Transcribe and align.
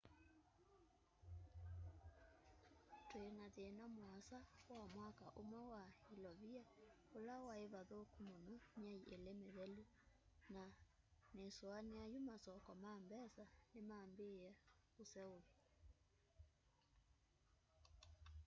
twina 3.09 3.45
thina 3.55 3.85
muasa 3.97 4.37
wa 4.79 4.85
mwaka 4.95 5.25
umwe 5.41 5.61
wa 5.73 5.83
ilovia 6.13 6.63
ula 7.17 7.35
wai 7.45 7.63
vathuku 7.73 8.17
muno 8.29 8.55
myei 8.79 9.01
ili 9.15 9.31
mithelu 9.41 9.83
na 10.53 10.63
nisuania 11.37 12.03
yu 12.13 12.19
masoko 12.29 12.69
ma 12.83 12.93
mbesa 13.05 13.43
nimambiie 13.73 14.49
kuseuva 14.95 15.53